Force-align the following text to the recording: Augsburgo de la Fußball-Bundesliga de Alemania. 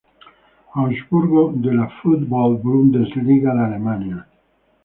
Augsburgo 0.83 1.43
de 1.57 1.73
la 1.75 1.87
Fußball-Bundesliga 2.01 3.53
de 3.53 3.65
Alemania. 3.67 4.27